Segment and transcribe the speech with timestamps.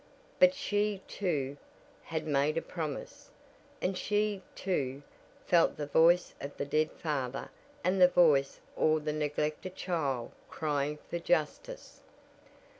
[0.39, 1.57] But she, too,
[2.01, 3.29] had made a promise,
[3.83, 5.03] and she, too,
[5.45, 7.51] felt the voice of the dead father
[7.83, 12.01] and the voice or the neglected child crying for justice.